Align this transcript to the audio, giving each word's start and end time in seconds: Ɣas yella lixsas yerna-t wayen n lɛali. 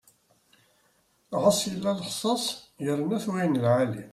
Ɣas 1.41 1.59
yella 1.69 1.91
lixsas 1.99 2.45
yerna-t 2.83 3.25
wayen 3.31 3.53
n 3.55 3.61
lɛali. 3.63 4.03